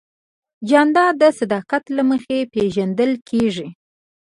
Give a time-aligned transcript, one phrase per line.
[0.69, 3.67] جانداد د صداقت له مخې پېژندل کېږي.